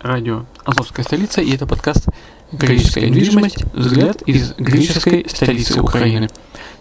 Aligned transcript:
радио 0.00 0.44
«Азовская 0.64 1.04
столица» 1.04 1.40
и 1.40 1.54
это 1.54 1.66
подкаст 1.66 2.08
Греческая 2.52 3.08
недвижимость. 3.08 3.64
Взгляд 3.74 4.22
из 4.22 4.54
греческой 4.54 5.26
столицы 5.28 5.80
Украины. 5.80 6.28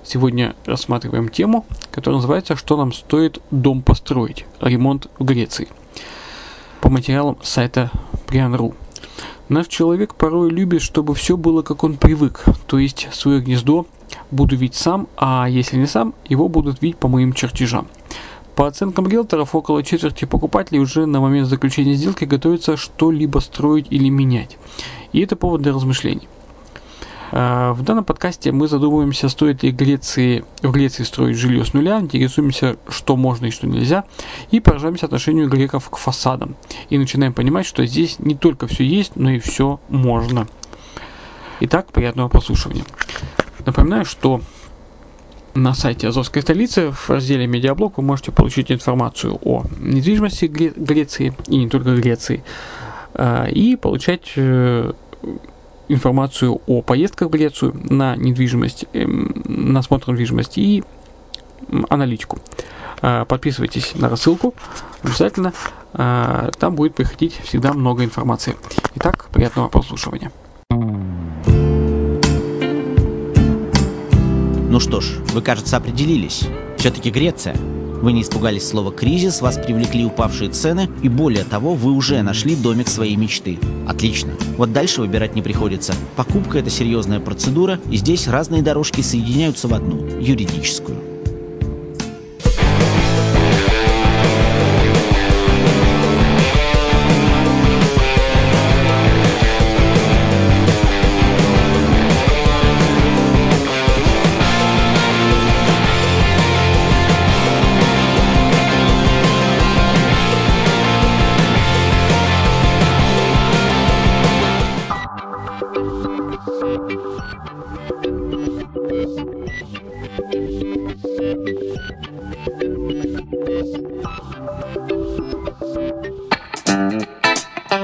Сегодня 0.04 0.56
рассматриваем 0.66 1.30
тему, 1.30 1.66
которая 1.92 2.18
называется 2.18 2.56
«Что 2.56 2.78
нам 2.78 2.94
стоит 2.94 3.40
дом 3.52 3.82
построить? 3.82 4.46
Ремонт 4.62 5.08
в 5.20 5.26
Греции». 5.26 5.68
По 6.82 6.90
материалам 6.90 7.38
сайта 7.42 7.92
Prian.ru. 8.28 8.76
Наш 9.50 9.68
человек 9.68 10.16
порой 10.16 10.50
любит, 10.50 10.82
чтобы 10.82 11.16
все 11.16 11.38
было 11.38 11.62
как 11.62 11.84
он 11.84 11.98
привык, 11.98 12.44
то 12.68 12.78
есть 12.78 13.08
свое 13.12 13.42
гнездо 13.42 13.88
буду 14.32 14.56
видеть 14.56 14.76
сам, 14.76 15.08
а 15.18 15.48
если 15.50 15.78
не 15.78 15.88
сам, 15.88 16.14
его 16.28 16.50
будут 16.50 16.82
видеть 16.82 16.98
по 16.98 17.08
моим 17.08 17.34
чертежам. 17.34 17.88
По 18.58 18.66
оценкам 18.66 19.08
риэлторов, 19.08 19.54
около 19.54 19.84
четверти 19.84 20.26
покупателей 20.26 20.80
уже 20.80 21.06
на 21.06 21.22
момент 21.22 21.48
заключения 21.48 21.94
сделки 21.94 22.26
готовятся 22.26 22.76
что-либо 22.76 23.38
строить 23.38 23.86
или 23.92 24.10
менять. 24.10 24.58
И 25.14 25.22
это 25.22 25.36
повод 25.36 25.62
для 25.62 25.74
размышлений. 25.74 26.28
А, 27.32 27.74
в 27.74 27.84
данном 27.84 28.04
подкасте 28.04 28.52
мы 28.52 28.68
задумываемся, 28.68 29.30
стоит 29.30 29.62
ли 29.62 29.70
Греции, 29.70 30.44
в 30.64 30.72
Греции 30.72 31.04
строить 31.04 31.38
жилье 31.38 31.66
с 31.66 31.74
нуля, 31.74 32.00
интересуемся, 32.00 32.78
что 32.90 33.16
можно 33.16 33.46
и 33.46 33.52
что 33.52 33.68
нельзя, 33.68 34.06
и 34.50 34.60
поражаемся 34.60 35.06
отношению 35.06 35.48
греков 35.50 35.92
к 35.92 35.98
фасадам. 35.98 36.56
И 36.90 36.98
начинаем 36.98 37.34
понимать, 37.34 37.68
что 37.68 37.86
здесь 37.86 38.18
не 38.18 38.34
только 38.34 38.66
все 38.66 38.84
есть, 38.84 39.12
но 39.16 39.30
и 39.30 39.38
все 39.38 39.80
можно. 39.88 40.48
Итак, 41.60 41.92
приятного 41.92 42.28
прослушивания. 42.28 42.86
Напоминаю, 43.68 44.04
что 44.04 44.42
на 45.58 45.74
сайте 45.74 46.08
Азовской 46.08 46.42
столицы 46.42 46.92
в 46.92 47.10
разделе 47.10 47.48
«Медиаблог» 47.48 47.98
вы 47.98 48.04
можете 48.04 48.32
получить 48.32 48.72
информацию 48.72 49.40
о 49.44 49.64
недвижимости 49.80 50.46
Греции 50.46 51.34
и 51.48 51.58
не 51.58 51.68
только 51.68 51.96
Греции, 51.96 52.44
а, 53.14 53.46
и 53.46 53.76
получать 53.76 54.34
э, 54.36 54.92
информацию 55.88 56.62
о 56.68 56.82
поездках 56.84 57.30
в 57.30 57.32
Грецию 57.32 57.74
на 57.90 58.16
недвижимость, 58.16 58.86
эм, 58.94 59.42
на 59.46 59.80
осмотр 59.80 60.12
недвижимости 60.12 60.60
и 60.60 60.84
аналитику. 61.90 62.38
А, 63.02 63.26
подписывайтесь 63.26 63.96
на 63.96 64.10
рассылку 64.10 64.54
обязательно, 65.02 65.54
там 65.94 66.76
будет 66.76 66.94
приходить 66.94 67.40
всегда 67.44 67.74
много 67.74 68.04
информации. 68.04 68.56
Итак, 68.96 69.30
приятного 69.32 69.70
прослушивания. 69.70 70.32
Ну 74.78 74.82
что 74.82 75.02
ж, 75.02 75.08
вы, 75.34 75.42
кажется, 75.42 75.76
определились. 75.76 76.44
Все-таки 76.78 77.10
Греция. 77.10 77.56
Вы 77.58 78.14
не 78.14 78.22
испугались 78.22 78.68
слова 78.68 78.92
«кризис», 78.92 79.42
вас 79.42 79.58
привлекли 79.58 80.06
упавшие 80.06 80.52
цены, 80.52 80.88
и 81.02 81.10
более 81.10 81.46
того, 81.46 81.74
вы 81.74 81.94
уже 81.94 82.22
нашли 82.22 82.56
домик 82.56 82.88
своей 82.88 83.16
мечты. 83.16 83.58
Отлично. 83.88 84.34
Вот 84.56 84.74
дальше 84.74 85.02
выбирать 85.02 85.34
не 85.34 85.42
приходится. 85.42 85.96
Покупка– 86.16 86.60
это 86.60 86.70
серьезная 86.70 87.20
процедура, 87.20 87.80
и 87.90 87.98
здесь 87.98 88.28
разные 88.28 88.62
дорожки 88.62 89.02
соединяются 89.02 89.68
в 89.68 89.74
одну– 89.74 90.06
юридическую. 90.20 91.17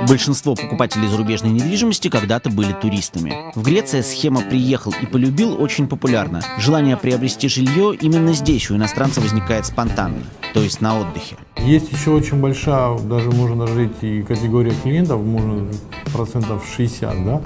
Большинство 0.08 0.56
покупателей 0.56 1.08
зарубежной 1.08 1.52
недвижимости 1.52 2.08
когда-то 2.08 2.50
были 2.50 2.72
туристами. 2.72 3.52
В 3.54 3.62
Греции 3.62 4.02
схема 4.02 4.42
«приехал 4.42 4.94
и 5.02 5.06
полюбил» 5.06 5.62
очень 5.62 5.88
популярна. 5.88 6.42
Желание 6.60 6.96
приобрести 6.96 7.50
жилье 7.50 7.94
именно 7.94 8.32
здесь 8.34 8.72
у 8.72 8.76
иностранца 8.78 9.20
возникает 9.20 9.66
спонтанно, 9.66 10.24
то 10.54 10.62
есть 10.62 10.80
на 10.80 11.00
отдыхе. 11.00 11.36
Есть 11.58 11.92
еще 11.92 12.12
очень 12.12 12.40
большая, 12.40 12.98
даже 13.00 13.30
можно 13.32 13.68
жить 13.68 14.02
и 14.02 14.22
категория 14.22 14.74
клиентов, 14.84 15.22
можно 15.22 15.68
процентов 16.14 16.64
60, 16.78 17.26
да, 17.26 17.42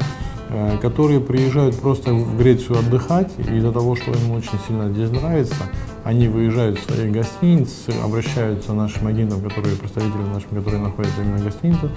которые 0.82 1.20
приезжают 1.20 1.80
просто 1.80 2.14
в 2.14 2.38
Грецию 2.38 2.80
отдыхать, 2.80 3.32
и 3.38 3.58
из-за 3.58 3.72
того, 3.72 3.96
что 3.96 4.12
им 4.12 4.32
очень 4.32 4.58
сильно 4.68 4.90
здесь 4.92 5.10
нравится, 5.10 5.56
они 6.04 6.28
выезжают 6.28 6.80
в 6.80 6.86
свои 6.86 7.10
гостиницы, 7.10 7.90
обращаются 8.04 8.72
к 8.72 8.76
нашим 8.76 9.08
агентам, 9.08 9.42
которые 9.42 9.76
представители 9.76 10.22
нашим, 10.22 10.50
которые 10.50 10.82
находятся 10.82 11.22
именно 11.22 11.38
в 11.38 11.44
гостинице, 11.44 11.92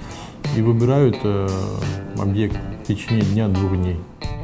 и 0.57 0.61
выбирают 0.61 1.17
э, 1.23 1.47
объект 2.19 2.57
в 2.83 2.87
течение 2.87 3.23
дня-двух 3.23 3.77
дней. 3.77 3.99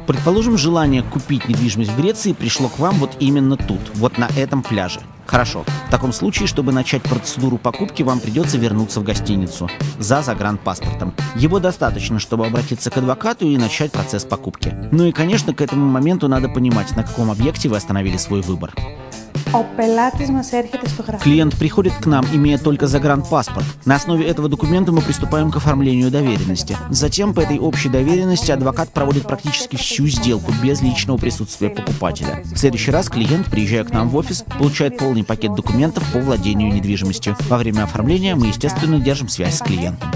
Предположим, 0.06 0.56
желание 0.56 1.02
купить 1.02 1.46
недвижимость 1.48 1.90
в 1.90 2.00
Греции 2.00 2.32
пришло 2.32 2.68
к 2.68 2.78
вам 2.78 2.94
вот 2.94 3.10
именно 3.20 3.58
тут, 3.58 3.80
вот 3.94 4.16
на 4.16 4.28
этом 4.38 4.62
пляже. 4.62 5.00
Хорошо. 5.28 5.64
В 5.86 5.90
таком 5.90 6.14
случае, 6.14 6.48
чтобы 6.48 6.72
начать 6.72 7.02
процедуру 7.02 7.58
покупки, 7.58 8.02
вам 8.02 8.18
придется 8.18 8.56
вернуться 8.56 9.00
в 9.00 9.04
гостиницу 9.04 9.68
за 9.98 10.22
загранпаспортом. 10.22 11.14
Его 11.36 11.58
достаточно, 11.60 12.18
чтобы 12.18 12.46
обратиться 12.46 12.90
к 12.90 12.96
адвокату 12.96 13.46
и 13.46 13.58
начать 13.58 13.92
процесс 13.92 14.24
покупки. 14.24 14.74
Ну 14.90 15.04
и, 15.04 15.12
конечно, 15.12 15.52
к 15.52 15.60
этому 15.60 15.86
моменту 15.86 16.28
надо 16.28 16.48
понимать, 16.48 16.96
на 16.96 17.04
каком 17.04 17.30
объекте 17.30 17.68
вы 17.68 17.76
остановили 17.76 18.16
свой 18.16 18.40
выбор. 18.40 18.72
Клиент 21.22 21.56
приходит 21.56 21.94
к 21.94 22.06
нам, 22.06 22.24
имея 22.32 22.58
только 22.58 22.86
загранпаспорт. 22.86 23.64
На 23.84 23.96
основе 23.96 24.26
этого 24.26 24.48
документа 24.48 24.92
мы 24.92 25.00
приступаем 25.00 25.50
к 25.50 25.56
оформлению 25.56 26.10
доверенности. 26.10 26.76
Затем 26.90 27.34
по 27.34 27.40
этой 27.40 27.58
общей 27.58 27.88
доверенности 27.88 28.50
адвокат 28.50 28.90
проводит 28.90 29.24
практически 29.24 29.76
всю 29.76 30.06
сделку 30.06 30.52
без 30.62 30.82
личного 30.82 31.18
присутствия 31.18 31.70
покупателя. 31.70 32.42
В 32.44 32.56
следующий 32.56 32.90
раз 32.90 33.08
клиент, 33.08 33.46
приезжая 33.46 33.84
к 33.84 33.90
нам 33.90 34.08
в 34.08 34.16
офис, 34.16 34.44
получает 34.58 34.98
полный 34.98 35.24
пакет 35.24 35.54
документов 35.54 36.04
по 36.12 36.18
владению 36.18 36.72
недвижимостью. 36.72 37.36
Во 37.48 37.58
время 37.58 37.84
оформления 37.84 38.34
мы, 38.34 38.48
естественно, 38.48 38.98
держим 38.98 39.28
связь 39.28 39.56
с 39.56 39.62
клиентом. 39.62 40.10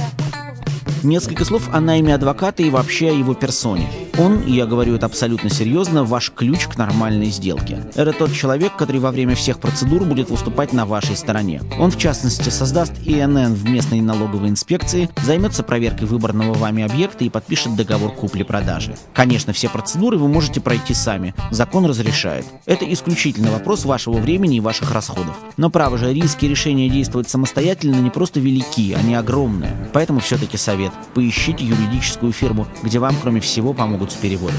Несколько 1.03 1.45
слов 1.45 1.69
о 1.73 1.81
найме 1.81 2.15
адвоката 2.15 2.63
и 2.63 2.71
вообще 2.71 3.09
о 3.09 3.13
его 3.13 3.35
персоне. 3.35 3.89
Он, 4.19 4.47
я 4.47 4.67
говорю 4.67 4.95
это 4.97 5.07
абсолютно 5.07 5.49
серьезно, 5.49 6.05
ваш 6.05 6.33
ключ 6.33 6.67
к 6.67 6.77
нормальной 6.77 7.31
сделке. 7.31 7.83
Это 7.95 8.13
тот 8.13 8.33
человек, 8.33 8.77
который 8.77 9.01
во 9.01 9.11
время 9.11 9.35
всех 9.35 9.59
процедур 9.59 10.05
будет 10.05 10.29
выступать 10.29 10.73
на 10.73 10.85
вашей 10.85 11.17
стороне. 11.17 11.63
Он, 11.79 11.91
в 11.91 11.99
частности, 11.99 12.51
создаст 12.51 12.93
ИНН 13.07 13.55
в 13.55 13.69
местной 13.69 14.01
налоговой 14.01 14.51
инспекции, 14.51 15.09
займется 15.25 15.63
проверкой 15.63 16.07
выбранного 16.07 16.53
вами 16.55 16.83
объекта 16.83 17.25
и 17.25 17.31
подпишет 17.31 17.75
договор 17.75 18.13
купли-продажи. 18.13 18.97
Конечно, 19.15 19.53
все 19.53 19.71
процедуры 19.71 20.19
вы 20.19 20.29
можете 20.29 20.61
пройти 20.61 20.93
сами. 20.93 21.35
Закон 21.51 21.87
разрешает. 21.87 22.45
Это 22.67 22.91
исключительно 22.93 23.51
вопрос 23.51 23.85
вашего 23.85 24.19
времени 24.19 24.57
и 24.57 24.61
ваших 24.61 24.93
расходов. 24.93 25.37
Но 25.57 25.71
право 25.71 25.97
же, 25.97 26.13
риски 26.13 26.45
решения 26.45 26.91
действовать 26.91 27.31
самостоятельно 27.31 27.97
не 27.97 28.11
просто 28.11 28.41
велики, 28.41 28.93
они 28.93 29.15
огромные. 29.15 29.73
Поэтому 29.95 30.21
все-таки 30.21 30.59
совет. 30.59 30.93
Поищите 31.15 31.65
юридическую 31.65 32.33
фирму, 32.33 32.67
где 32.83 32.99
вам, 32.99 33.15
кроме 33.23 33.41
всего, 33.41 33.73
помогут 33.73 34.02
с 34.11 34.15
переводом. 34.15 34.59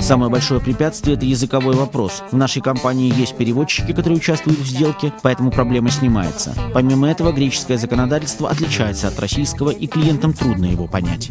Самое 0.00 0.30
большое 0.30 0.60
препятствие– 0.60 1.16
это 1.16 1.24
языковой 1.24 1.76
вопрос. 1.76 2.22
В 2.32 2.36
нашей 2.36 2.62
компании 2.62 3.14
есть 3.14 3.36
переводчики, 3.36 3.92
которые 3.92 4.18
участвуют 4.18 4.58
в 4.58 4.66
сделке, 4.66 5.12
поэтому 5.22 5.50
проблема 5.50 5.90
снимается. 5.90 6.54
Помимо 6.72 7.08
этого, 7.08 7.32
греческое 7.32 7.76
законодательство 7.76 8.50
отличается 8.50 9.08
от 9.08 9.18
российского, 9.20 9.70
и 9.70 9.86
клиентам 9.86 10.32
трудно 10.32 10.64
его 10.64 10.86
понять. 10.86 11.30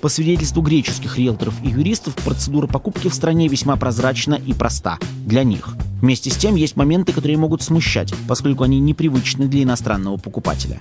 По 0.00 0.08
свидетельству 0.08 0.62
греческих 0.62 1.16
риэлторов 1.16 1.54
и 1.62 1.68
юристов, 1.68 2.14
процедура 2.16 2.66
покупки 2.66 3.08
в 3.08 3.14
стране 3.14 3.48
весьма 3.48 3.76
прозрачна 3.76 4.34
и 4.34 4.52
проста 4.52 4.98
для 5.24 5.42
них. 5.42 5.76
Вместе 6.06 6.30
с 6.30 6.36
тем 6.36 6.54
есть 6.54 6.76
моменты, 6.76 7.12
которые 7.12 7.36
могут 7.36 7.62
смущать, 7.62 8.14
поскольку 8.28 8.62
они 8.62 8.78
непривычны 8.78 9.48
для 9.48 9.64
иностранного 9.64 10.18
покупателя. 10.18 10.80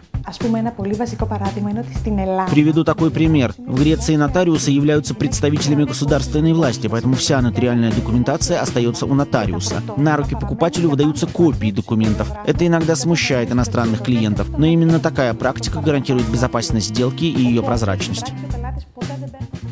Приведу 2.52 2.84
такой 2.84 3.10
пример. 3.10 3.56
В 3.58 3.80
Греции 3.80 4.18
нотариусы 4.18 4.70
являются 4.70 5.16
представителями 5.16 5.86
государственной 5.86 6.54
власти, 6.54 6.86
поэтому 6.86 7.16
вся 7.16 7.42
нотариальная 7.42 7.92
документация 7.92 8.62
остается 8.62 9.08
у 9.08 9.16
нотариуса. 9.16 9.82
На 9.98 10.16
руки 10.16 10.36
покупателю 10.36 10.92
выдаются 10.92 11.26
копии 11.26 11.72
документов. 11.72 12.32
Это 12.46 12.68
иногда 12.68 12.96
смущает 12.96 13.52
иностранных 13.52 14.04
клиентов, 14.04 14.50
но 14.56 14.68
именно 14.68 15.00
такая 15.00 15.34
практика 15.34 15.82
гарантирует 15.82 16.30
безопасность 16.30 16.90
сделки 16.90 17.26
и 17.26 17.42
ее 17.42 17.64
прозрачность. 17.64 18.32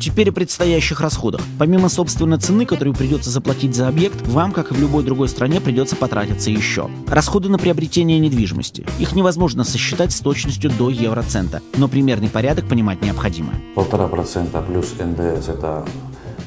Теперь 0.04 0.28
о 0.28 0.32
предстоящих 0.32 1.00
расходах. 1.00 1.40
Помимо, 1.58 1.88
собственно, 1.88 2.38
цены, 2.38 2.66
которую 2.66 2.94
придется 2.94 3.30
заплатить 3.30 3.74
за 3.74 3.88
объект, 3.88 4.20
вам, 4.28 4.52
как 4.52 4.70
и 4.70 4.74
в 4.74 4.78
любой 4.78 5.02
другой 5.02 5.30
стране, 5.30 5.62
придется 5.62 5.96
потратиться 5.96 6.50
еще. 6.50 6.90
Расходы 7.06 7.48
на 7.48 7.56
приобретение 7.56 8.18
недвижимости. 8.18 8.84
Их 8.98 9.14
невозможно 9.14 9.64
сосчитать 9.64 10.12
с 10.12 10.20
точностью 10.20 10.70
до 10.70 10.90
евроцента, 10.90 11.62
но 11.78 11.88
примерный 11.88 12.28
порядок 12.28 12.68
понимать 12.68 13.00
необходимо. 13.00 13.54
Полтора 13.74 14.06
процента 14.06 14.60
плюс 14.60 14.92
НДС– 14.98 15.48
это 15.48 15.86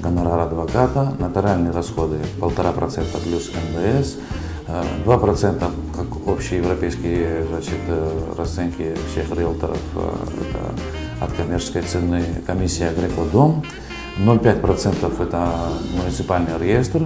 гонорар 0.01 0.41
адвоката, 0.41 1.15
нотариальные 1.17 1.71
расходы 1.71 2.19
полтора 2.39 2.71
процента 2.73 3.17
плюс 3.17 3.49
НДС, 3.73 4.17
2% 5.03 5.71
как 5.95 6.27
общие 6.27 6.59
европейские 6.59 7.43
значит, 7.49 7.79
расценки 8.37 8.95
всех 9.11 9.35
риэлторов 9.35 9.79
это 9.95 11.06
от 11.19 11.31
коммерческой 11.33 11.81
цены 11.83 12.23
комиссия 12.45 12.91
Греко-Дом, 12.91 13.63
0,5% 14.19 15.23
это 15.23 15.53
муниципальный 15.95 16.57
реестр, 16.57 17.05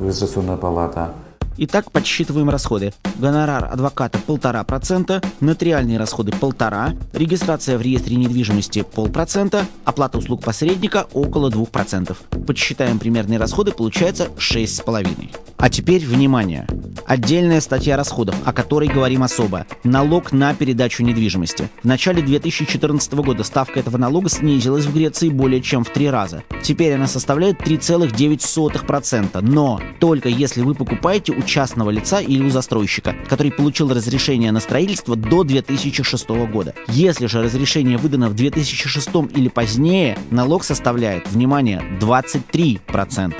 регистрационная 0.00 0.56
палата, 0.56 1.12
Итак, 1.58 1.90
подсчитываем 1.90 2.50
расходы. 2.50 2.92
Гонорар 3.18 3.64
адвоката 3.72 4.18
1,5%, 4.26 5.24
нотариальные 5.40 5.98
расходы 5.98 6.32
1,5%, 6.32 6.98
регистрация 7.14 7.78
в 7.78 7.82
реестре 7.82 8.16
недвижимости 8.16 8.80
0,5%, 8.80 9.64
оплата 9.86 10.18
услуг 10.18 10.44
посредника 10.44 11.06
около 11.14 11.48
2%. 11.50 12.14
Подсчитаем 12.46 12.98
примерные 12.98 13.38
расходы, 13.38 13.72
получается 13.72 14.28
6,5%. 14.36 15.45
А 15.58 15.70
теперь 15.70 16.04
внимание! 16.04 16.66
Отдельная 17.06 17.60
статья 17.60 17.96
расходов, 17.96 18.34
о 18.44 18.52
которой 18.52 18.88
говорим 18.88 19.22
особо. 19.22 19.66
Налог 19.84 20.32
на 20.32 20.54
передачу 20.54 21.04
недвижимости. 21.04 21.68
В 21.82 21.86
начале 21.86 22.20
2014 22.20 23.12
года 23.14 23.44
ставка 23.44 23.78
этого 23.78 23.96
налога 23.96 24.28
снизилась 24.28 24.86
в 24.86 24.94
Греции 24.94 25.28
более 25.28 25.62
чем 25.62 25.84
в 25.84 25.90
три 25.90 26.10
раза. 26.10 26.42
Теперь 26.62 26.94
она 26.94 27.06
составляет 27.06 27.60
3,9%. 27.60 29.40
Но 29.40 29.80
только 30.00 30.28
если 30.28 30.62
вы 30.62 30.74
покупаете 30.74 31.32
у 31.32 31.42
частного 31.42 31.90
лица 31.90 32.20
или 32.20 32.42
у 32.42 32.50
застройщика, 32.50 33.14
который 33.28 33.52
получил 33.52 33.88
разрешение 33.88 34.50
на 34.50 34.60
строительство 34.60 35.14
до 35.14 35.44
2006 35.44 36.28
года. 36.50 36.74
Если 36.88 37.26
же 37.26 37.42
разрешение 37.42 37.98
выдано 37.98 38.28
в 38.28 38.34
2006 38.34 39.08
или 39.34 39.48
позднее, 39.48 40.18
налог 40.30 40.64
составляет, 40.64 41.30
внимание, 41.30 41.82
23%. 42.00 43.34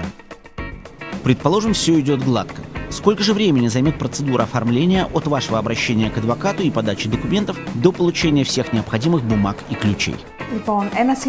Предположим, 1.26 1.72
все 1.72 1.98
идет 1.98 2.22
гладко. 2.22 2.62
Сколько 2.88 3.24
же 3.24 3.34
времени 3.34 3.66
займет 3.66 3.98
процедура 3.98 4.44
оформления 4.44 5.08
от 5.12 5.26
вашего 5.26 5.58
обращения 5.58 6.08
к 6.08 6.18
адвокату 6.18 6.62
и 6.62 6.70
подачи 6.70 7.08
документов 7.08 7.58
до 7.74 7.90
получения 7.90 8.44
всех 8.44 8.72
необходимых 8.72 9.24
бумаг 9.24 9.56
и 9.68 9.74
ключей? 9.74 10.14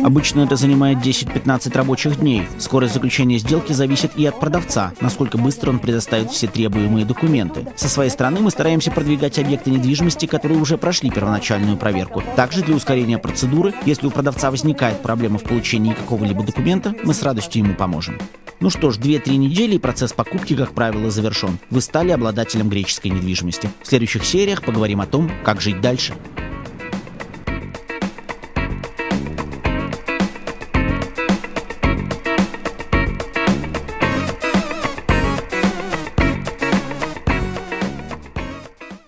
Обычно 0.04 0.42
это 0.42 0.56
занимает 0.56 1.00
10-15 1.00 1.76
рабочих 1.76 2.20
дней. 2.20 2.44
Скорость 2.60 2.94
заключения 2.94 3.40
сделки 3.40 3.74
зависит 3.74 4.12
и 4.16 4.24
от 4.28 4.40
продавца, 4.40 4.94
насколько 5.02 5.40
быстро 5.40 5.72
он 5.72 5.80
предоставит 5.80 6.30
все 6.30 6.46
требуемые 6.46 7.04
документы. 7.04 7.66
Со 7.76 7.90
своей 7.90 8.12
стороны 8.12 8.40
мы 8.40 8.52
стараемся 8.52 8.92
продвигать 8.92 9.40
объекты 9.40 9.72
недвижимости, 9.72 10.28
которые 10.28 10.60
уже 10.60 10.78
прошли 10.78 11.10
первоначальную 11.10 11.76
проверку. 11.76 12.22
Также 12.36 12.62
для 12.62 12.76
ускорения 12.76 13.18
процедуры, 13.18 13.74
если 13.88 14.06
у 14.06 14.12
продавца 14.12 14.52
возникает 14.52 15.02
проблема 15.02 15.40
в 15.40 15.44
получении 15.44 15.94
какого-либо 15.94 16.44
документа, 16.44 16.94
мы 17.04 17.16
с 17.16 17.24
радостью 17.24 17.64
ему 17.64 17.74
поможем. 17.74 18.20
Ну 18.60 18.72
что 18.72 18.90
ж, 18.90 18.98
2-3 18.98 19.36
недели 19.36 19.76
и 19.76 19.80
процесс 19.80 20.14
покупки, 20.14 20.56
как 20.56 20.74
правило, 20.74 21.12
завершен. 21.12 21.60
Вы 21.70 21.82
стали 21.82 22.10
обладателем 22.10 22.70
греческой 22.70 23.12
недвижимости. 23.12 23.70
В 23.84 23.88
следующих 23.88 24.26
сериях 24.26 24.64
поговорим 24.64 25.00
о 25.00 25.06
том, 25.06 25.30
как 25.44 25.62
жить 25.62 25.80
дальше. 25.80 26.16